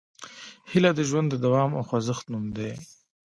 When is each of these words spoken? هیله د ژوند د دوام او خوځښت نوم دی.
هیله 0.71 0.91
د 0.95 0.99
ژوند 1.09 1.27
د 1.31 1.35
دوام 1.45 1.71
او 1.77 1.83
خوځښت 1.89 2.25
نوم 2.31 2.45
دی. 2.57 2.71